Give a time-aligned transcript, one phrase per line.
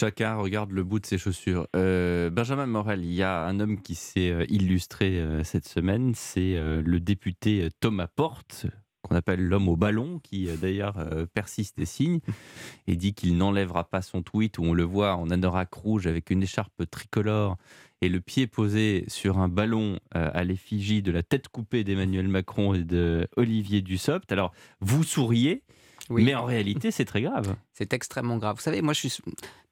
[0.00, 1.66] Chacun regarde le bout de ses chaussures.
[1.76, 6.14] Euh, Benjamin Morel, il y a un homme qui s'est euh, illustré euh, cette semaine,
[6.14, 8.64] c'est le député Thomas Porte,
[9.02, 10.96] qu'on appelle l'homme au ballon, qui d'ailleurs
[11.34, 12.20] persiste et signe,
[12.86, 16.30] et dit qu'il n'enlèvera pas son tweet où on le voit en anorak rouge avec
[16.30, 17.58] une écharpe tricolore
[18.00, 22.72] et le pied posé sur un ballon à l'effigie de la tête coupée d'Emmanuel Macron
[22.72, 24.32] et de Olivier Dussopt.
[24.32, 25.62] Alors, vous souriez,
[26.10, 27.56] mais en réalité, c'est très grave.
[27.72, 28.56] C'est extrêmement grave.
[28.56, 29.22] Vous savez, moi, je suis,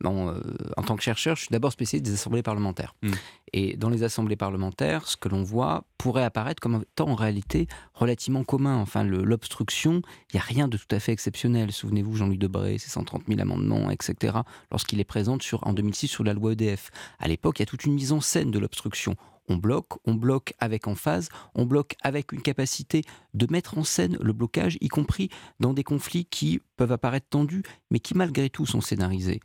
[0.00, 0.40] bon, euh,
[0.76, 2.94] en tant que chercheur, je suis d'abord spécialiste des assemblées parlementaires.
[3.02, 3.12] Hmm.
[3.52, 7.66] Et dans les assemblées parlementaires, ce que l'on voit pourrait apparaître comme étant en réalité
[7.94, 8.76] relativement commun.
[8.76, 11.72] Enfin, l'obstruction, il n'y a rien de tout à fait exceptionnel.
[11.72, 14.38] Souvenez-vous, Jean-Louis Debré, ses 130 000 amendements, etc.,
[14.70, 16.90] lorsqu'il est présent sur, en 2006 sur la loi EDF.
[17.18, 19.16] À l'époque, il y a toute une mise en scène de l'obstruction
[19.48, 23.02] on bloque, on bloque avec emphase, on bloque avec une capacité
[23.34, 25.30] de mettre en scène le blocage, y compris
[25.60, 29.40] dans des conflits qui peuvent apparaître tendus, mais qui malgré tout sont scénarisés.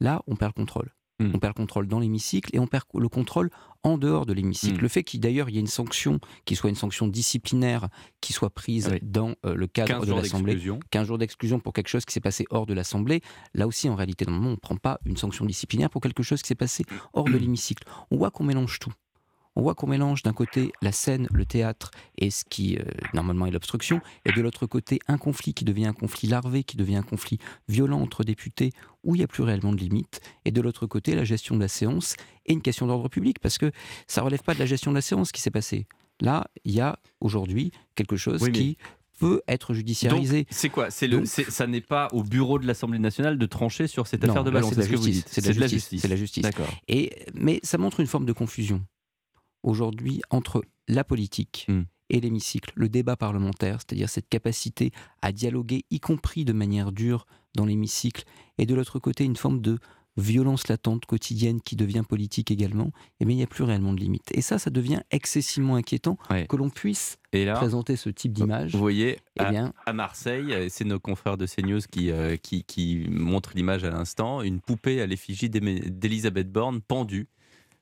[0.00, 0.92] Là, on perd le contrôle.
[1.20, 1.32] Hmm.
[1.34, 3.50] On perd le contrôle dans l'hémicycle et on perd le contrôle
[3.82, 4.78] en dehors de l'hémicycle.
[4.78, 4.82] Hmm.
[4.82, 7.88] Le fait qu'il d'ailleurs il y ait une sanction, qui soit une sanction disciplinaire,
[8.20, 10.56] qui soit prise dans euh, le cadre de l'Assemblée,
[10.90, 13.20] 15 jours d'exclusion pour quelque chose qui s'est passé hors de l'Assemblée,
[13.54, 16.40] là aussi en réalité, normalement, on ne prend pas une sanction disciplinaire pour quelque chose
[16.40, 17.82] qui s'est passé hors de l'hémicycle.
[18.12, 18.92] On voit qu'on mélange tout
[19.58, 23.44] on voit qu'on mélange d'un côté la scène, le théâtre et ce qui euh, normalement
[23.44, 26.96] est l'obstruction, et de l'autre côté un conflit qui devient un conflit larvé, qui devient
[26.96, 28.70] un conflit violent entre députés
[29.02, 31.60] où il n'y a plus réellement de limite, et de l'autre côté la gestion de
[31.60, 32.14] la séance
[32.46, 33.72] et une question d'ordre public, parce que
[34.06, 35.88] ça relève pas de la gestion de la séance qui s'est passé.
[36.20, 38.78] Là, il y a aujourd'hui quelque chose qui
[39.18, 40.46] peut être judiciarisé.
[40.50, 40.90] C'est quoi?
[40.92, 44.44] C'est le, ça n'est pas au bureau de l'Assemblée nationale de trancher sur cette affaire
[44.44, 44.70] de ballon.
[44.70, 45.24] C'est la, justice.
[45.26, 46.00] C'est la justice.
[46.00, 46.46] C'est la justice.
[46.86, 48.84] Et mais ça montre une forme de confusion
[49.62, 51.82] aujourd'hui entre la politique hmm.
[52.10, 54.92] et l'hémicycle, le débat parlementaire, c'est-à-dire cette capacité
[55.22, 58.24] à dialoguer, y compris de manière dure dans l'hémicycle,
[58.58, 59.78] et de l'autre côté une forme de
[60.18, 64.00] violence latente quotidienne qui devient politique également, eh bien il n'y a plus réellement de
[64.00, 64.26] limite.
[64.32, 68.72] Et ça, ça devient excessivement inquiétant que l'on puisse présenter ce type d'image.
[68.72, 72.64] Vous voyez, eh à, bien, à, Marseille, c'est nos confrères de CNews qui, euh, qui,
[72.64, 77.28] qui montrent l'image à l'instant, une poupée à l'effigie d'Elisabeth Borne pendue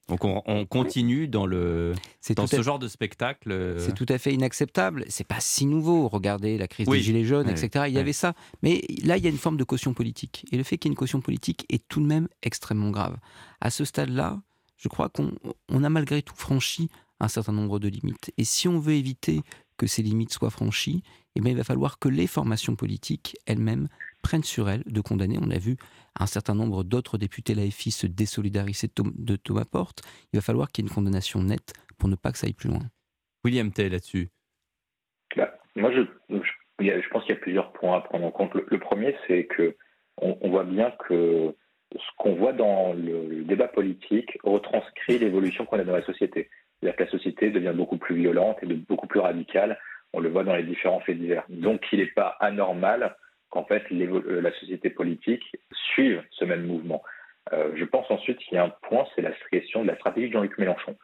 [0.09, 1.93] donc on, continue dans, le,
[2.37, 3.50] dans ce genre de spectacle.
[3.50, 3.78] Euh.
[3.81, 5.05] C'est tout à fait inacceptable.
[5.09, 6.06] C'est pas si nouveau.
[6.06, 7.87] Regardez la crise des Gilets jaunes, etc.
[7.89, 8.34] Il y avait ça.
[8.62, 10.47] Mais là, il y a une forme de caution politique.
[10.53, 13.16] Et le fait qu'il y ait une caution politique est tout de même extrêmement grave.
[13.61, 14.41] À ce stade-là,
[14.77, 18.31] je crois qu'on a malgré tout franchi un certain nombre de limites.
[18.39, 19.41] Et si on veut éviter
[19.77, 21.03] que ces limites soient franchies,
[21.34, 23.89] eh bien, il va falloir que les formations politiques elles-mêmes
[24.27, 25.39] prennent sur elles de condamner.
[25.41, 25.77] On a vu
[26.19, 30.03] un certain nombre d'autres députés LAFI se désolidariser de Thomas Porte.
[30.33, 32.53] Il va falloir qu'il y ait une condamnation nette pour ne pas que ça aille
[32.53, 32.83] plus loin.
[33.45, 34.31] William Tay là-dessus.
[35.37, 36.01] Bah, moi, je,
[36.81, 38.53] je, pense qu'il y a plusieurs points à prendre en compte.
[38.55, 39.77] Le, premier, c'est que
[40.21, 41.55] on, voit bien que
[41.95, 46.51] ce qu'on voit dans le, débat politique retranscrit l'évolution qu'on a dans la société.
[46.81, 49.79] C'est-à-dire que la société devient beaucoup plus violente et de, beaucoup plus radicale.
[50.13, 51.45] On le voit dans les différents faits divers.
[51.49, 53.15] Donc, il n'est pas anormal
[53.56, 55.43] qu'en fait euh, la société politique
[55.94, 57.03] suive ce même mouvement.
[57.53, 60.28] Euh, je pense ensuite qu'il y a un point, c'est la question de la stratégie
[60.28, 60.94] de Jean-Luc Mélenchon.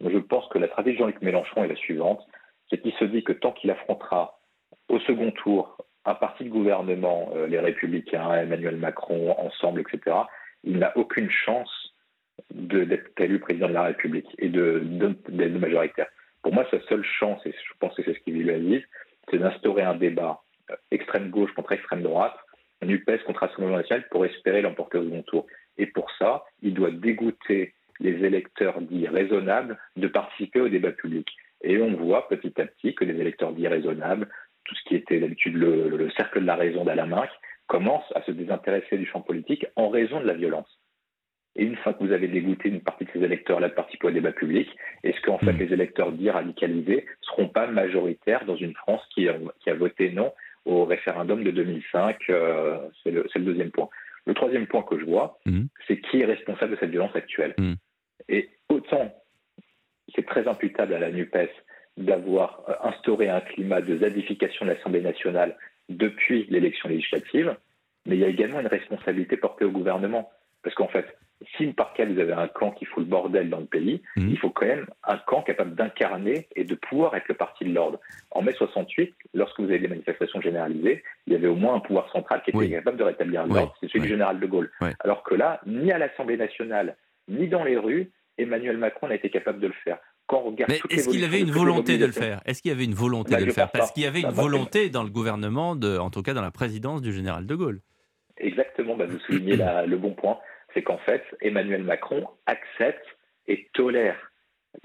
[0.00, 2.20] Je pense que la stratégie de Jean-Luc Mélenchon est la suivante,
[2.68, 4.38] c'est qu'il se dit que tant qu'il affrontera
[4.88, 10.16] au second tour un parti de gouvernement, euh, les Républicains, Emmanuel Macron, ensemble, etc.,
[10.64, 11.94] il n'a aucune chance
[12.50, 16.08] d'être élu président de la République et d'être majoritaire.
[16.42, 18.84] Pour moi, sa seule chance, et je pense que c'est ce qu'il lui a dit,
[19.30, 20.42] c'est d'instaurer un débat
[21.16, 22.36] extrême gauche contre extrême droite,
[22.82, 25.46] un UPS contre Assemblée nationale pour espérer l'emporter au second tour.
[25.78, 31.28] Et pour ça, il doit dégoûter les électeurs dits raisonnables de participer au débat public.
[31.62, 34.28] Et on voit petit à petit que les électeurs dits raisonnables,
[34.64, 37.26] tout ce qui était d'habitude le, cercle de la raison d'Alain
[37.66, 40.68] commence à se désintéresser du champ politique en raison de la violence.
[41.58, 44.10] Et une fois que vous avez dégoûté une partie de ces électeurs-là de participer au
[44.10, 44.68] débat public,
[45.02, 45.58] est-ce qu'en fait hmm.
[45.58, 50.32] les électeurs dits radicalisés ne seront pas majoritaires dans une France qui a voté non
[50.66, 52.18] au référendum de 2005.
[52.28, 53.88] Euh, c'est le, deuxième point.
[54.26, 55.62] Le troisième point que je vois, mmh.
[55.86, 57.54] c'est qui est responsable de cette violence actuelle.
[57.56, 57.74] Mmh.
[58.28, 59.14] Et autant
[60.14, 61.50] c'est très imputable à la NUPES
[61.96, 65.56] d'avoir euh, instauré un climat de zadification de l'Assemblée nationale
[65.88, 67.56] depuis l'élection législative,
[68.06, 70.30] mais il y a également une responsabilité portée au gouvernement.
[70.62, 71.06] Parce qu'en fait,
[71.56, 74.30] si par cas vous avez un camp qui fout le bordel dans le pays, mhm.
[74.30, 77.72] il faut quand même un camp capable d'incarner et de pouvoir être le parti de
[77.72, 78.00] l'ordre.
[78.30, 81.80] En mai 68, lorsque vous avez des manifestations généralisées, il y avait au moins un
[81.80, 84.70] pouvoir central qui était capable de rétablir l'ordre, c'est celui du général de Gaulle.
[85.00, 86.96] Alors que là, ni à l'Assemblée nationale,
[87.28, 89.98] ni dans les rues, Emmanuel Macron n'a été capable de le faire.
[90.68, 92.40] Mais est-ce qu'il avait une volonté de le faire?
[92.46, 93.70] Est-ce qu'il y avait une volonté bah, de le faire?
[93.70, 96.50] Parce qu'il y avait une volonté dans le gouvernement, de, en tout cas dans la
[96.50, 97.80] présidence du général de Gaulle.
[98.38, 100.38] Exactement, bah, vous soulignez le bon point
[100.76, 103.06] c'est qu'en fait, Emmanuel Macron accepte
[103.48, 104.30] et tolère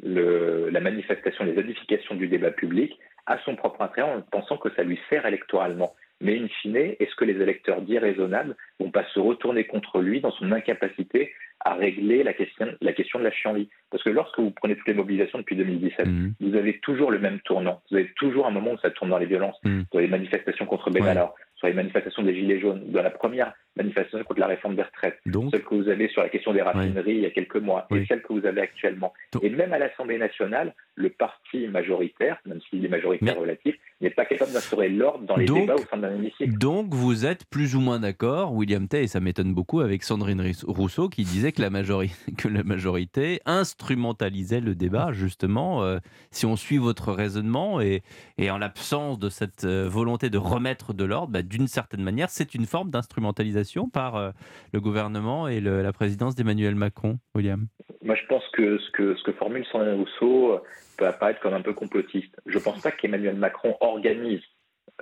[0.02, 4.84] la manifestation, les edifications du débat public à son propre intérêt en pensant que ça
[4.84, 5.94] lui sert électoralement.
[6.22, 10.22] Mais in fine, est-ce que les électeurs dits raisonnables vont pas se retourner contre lui
[10.22, 13.70] dans son incapacité à régler la question, la question de la chienlit?
[13.90, 16.34] Parce que lorsque vous prenez toutes les mobilisations depuis 2017, mmh.
[16.40, 17.82] vous avez toujours le même tournant.
[17.90, 19.82] Vous avez toujours un moment où ça tourne dans les violences, mmh.
[19.92, 24.24] dans les manifestations contre Benalla, sur les manifestations des Gilets jaunes, dans la première manifestation
[24.24, 27.14] contre la réforme des retraites, Donc, celle que vous avez sur la question des raffineries
[27.14, 29.14] il y a quelques mois, et celle que vous avez actuellement.
[29.44, 34.26] Et même à l'Assemblée nationale, le parti majoritaire, même s'il est majoritaire relatif, n'est pas
[34.26, 36.58] capable d'instaurer l'ordre dans les débats au sein d'un hémicycle.
[36.58, 40.42] Donc vous êtes plus ou moins d'accord, William Tay, et ça m'étonne beaucoup, avec Sandrine
[40.68, 41.70] Rousseau, qui disait que la,
[42.38, 46.00] que la majorité instrumentalisait le débat, justement, euh,
[46.32, 48.02] si on suit votre raisonnement, et,
[48.38, 52.30] et en l'absence de cette euh, volonté de remettre de l'ordre, bah, d'une certaine manière,
[52.30, 54.32] c'est une forme d'instrumentalisation par euh,
[54.74, 57.68] le gouvernement et la présidence d'Emmanuel Macron, William
[58.04, 60.62] Moi, je pense que ce que, ce que formule Sandrine Rousseau
[60.98, 62.36] peut apparaître comme un peu complotiste.
[62.46, 64.42] Je ne pense pas qu'Emmanuel Macron organise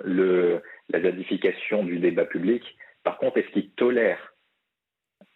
[0.04, 2.64] le, la zadification du débat public.
[3.04, 4.20] Par contre, est-ce qu'il tolère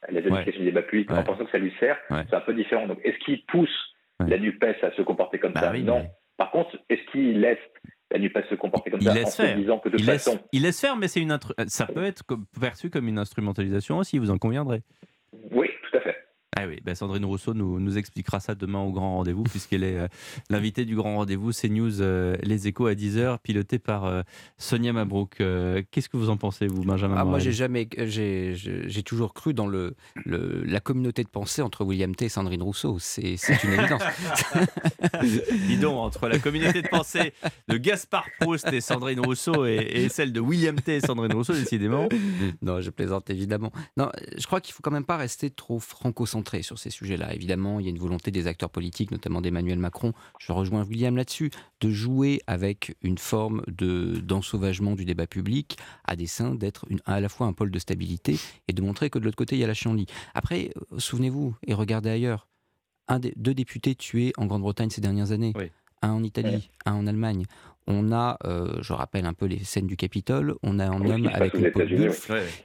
[0.10, 1.98] la zadification du débat public en pensant que ça lui sert?
[2.10, 2.88] C'est un peu différent.
[2.88, 5.74] Donc, est-ce qu'il pousse la NUPES à se comporter comme bah ça?
[5.74, 6.08] Non.
[6.38, 7.60] Par contre, est-ce qu'il laisse
[8.12, 9.58] la NUPES se comporter comme il ça laisse en faire.
[9.58, 10.32] disant que de il façon...
[10.32, 12.24] Laisse, il laisse faire, mais c'est une ça peut être
[12.60, 14.82] perçu comme une instrumentalisation aussi, vous en conviendrez
[16.68, 20.08] oui, ben Sandrine Rousseau nous, nous, expliquera ça demain au grand rendez-vous, puisqu'elle est euh,
[20.50, 24.22] l'invitée du grand rendez-vous C'est News euh, Les Échos à 10h, piloté par euh,
[24.58, 25.38] Sonia Mabrouk.
[25.92, 29.54] Qu'est-ce que vous en pensez, vous, Benjamin ah, Moi, j'ai jamais, j'ai, j'ai toujours cru
[29.54, 29.96] dans le,
[30.26, 32.98] le, la communauté de pensée entre William T et Sandrine Rousseau.
[33.00, 34.04] C'est, c'est une évidence.
[35.68, 37.34] Dis donc, entre la communauté de pensée
[37.68, 41.54] de Gaspard Proust et Sandrine Rousseau et, et celle de William T et Sandrine Rousseau,
[41.54, 42.08] décidément.
[42.62, 43.72] Non, je plaisante évidemment.
[43.98, 47.34] Non, je crois qu'il faut quand même pas rester trop franco-centré sur ces sujets-là.
[47.34, 51.16] Évidemment, il y a une volonté des acteurs politiques, notamment d'Emmanuel Macron, je rejoins William
[51.16, 51.52] là-dessus,
[51.82, 57.30] de jouer avec une forme de, d'ensauvagement du débat public à dessein d'être à la
[57.30, 59.68] fois un pôle de stabilité et de montrer que de l'autre côté, il y a
[59.68, 60.06] la chienlit.
[60.34, 62.48] Après, euh, souvenez-vous et regardez ailleurs.
[63.08, 65.54] Un des, deux députés tués en Grande-Bretagne ces dernières années.
[66.04, 67.46] Un en Italie, un en Allemagne.
[67.88, 71.30] On a, euh, je rappelle un peu les scènes du Capitole, on a un homme
[71.34, 72.12] avec une peau de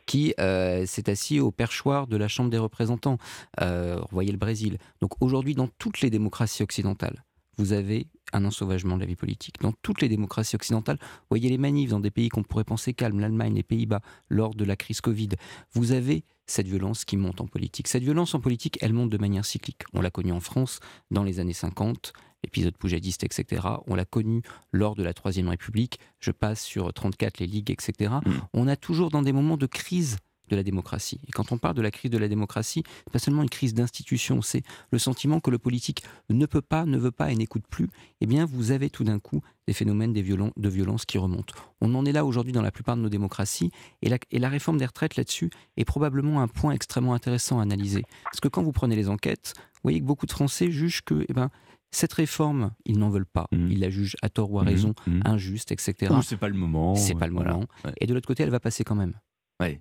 [0.07, 3.19] qui euh, s'est assis au perchoir de la Chambre des représentants.
[3.61, 4.79] Euh, voyez le Brésil.
[5.01, 7.25] Donc aujourd'hui, dans toutes les démocraties occidentales,
[7.59, 9.61] vous avez un ensauvagement de la vie politique.
[9.61, 10.99] Dans toutes les démocraties occidentales,
[11.29, 14.65] voyez les manifs dans des pays qu'on pourrait penser calmes, l'Allemagne, les Pays-Bas, lors de
[14.65, 15.31] la crise Covid.
[15.73, 17.89] Vous avez cette violence qui monte en politique.
[17.89, 19.83] Cette violence en politique, elle monte de manière cyclique.
[19.93, 20.81] On l'a connue en France
[21.11, 22.13] dans les années 50,
[22.45, 23.63] l'épisode poujadiste, etc.
[23.87, 24.43] On l'a connu
[24.73, 25.99] lors de la Troisième République.
[26.21, 28.15] Je passe sur 34, les ligues, etc.
[28.25, 28.31] Mm.
[28.55, 30.19] On a toujours dans des moments de crise
[30.49, 31.21] de la démocratie.
[31.29, 33.75] Et quand on parle de la crise de la démocratie, c'est pas seulement une crise
[33.75, 37.65] d'institution, c'est le sentiment que le politique ne peut pas, ne veut pas et n'écoute
[37.69, 37.89] plus.
[38.21, 41.55] Eh bien, vous avez tout d'un coup des phénomènes de violence qui remontent.
[41.81, 43.71] On en est là aujourd'hui dans la plupart de nos démocraties,
[44.03, 47.63] et la, et la réforme des retraites là-dessus est probablement un point extrêmement intéressant à
[47.63, 48.03] analyser.
[48.25, 51.25] Parce que quand vous prenez les enquêtes, vous voyez que beaucoup de Français jugent que
[51.29, 51.51] eh ben,
[51.91, 53.49] cette réforme, ils n'en veulent pas.
[53.53, 53.71] Mmh.
[53.71, 54.69] Ils la jugent à tort ou à mmh.
[54.69, 55.21] raison, mmh.
[55.25, 56.15] injuste, etc.
[56.23, 56.95] c'est pas le moment.
[56.95, 57.65] C'est pas le moment.
[58.01, 59.15] Et de l'autre côté, elle va passer quand même.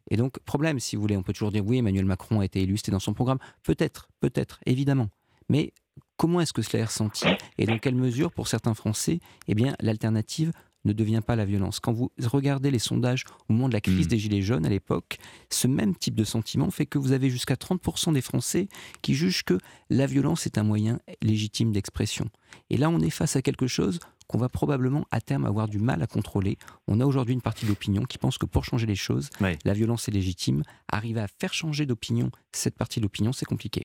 [0.10, 2.62] Et donc, problème, si vous voulez, on peut toujours dire oui, Emmanuel Macron a été
[2.62, 3.38] élu, c'était dans son programme.
[3.64, 5.10] Peut-être, peut-être, évidemment.
[5.50, 5.74] Mais
[6.18, 7.26] comment est-ce que cela est ressenti
[7.58, 10.52] et dans quelle mesure, pour certains Français, eh bien, l'alternative
[10.88, 11.80] ne devient pas la violence.
[11.80, 14.10] Quand vous regardez les sondages au moment de la crise hmm.
[14.10, 15.18] des Gilets jaunes à l'époque,
[15.50, 18.68] ce même type de sentiment fait que vous avez jusqu'à 30% des Français
[19.02, 19.58] qui jugent que
[19.90, 22.30] la violence est un moyen légitime d'expression.
[22.70, 25.80] Et là, on est face à quelque chose qu'on va probablement à terme avoir du
[25.80, 26.58] mal à contrôler.
[26.88, 29.74] On a aujourd'hui une partie de l'opinion qui pense que pour changer les choses, la
[29.74, 30.64] violence est légitime.
[30.92, 33.76] Arriver à faire changer d'opinion cette partie de l'opinion, c'est compliqué.